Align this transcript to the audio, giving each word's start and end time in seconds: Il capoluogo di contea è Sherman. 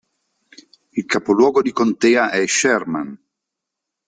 Il 0.93 1.05
capoluogo 1.05 1.61
di 1.61 1.71
contea 1.71 2.31
è 2.31 2.47
Sherman. 2.47 3.15